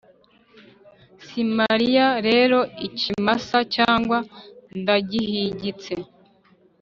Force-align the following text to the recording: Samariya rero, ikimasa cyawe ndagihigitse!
Samariya 1.25 2.07
rero, 2.27 2.59
ikimasa 2.87 3.57
cyawe 3.73 4.17
ndagihigitse! 4.79 5.93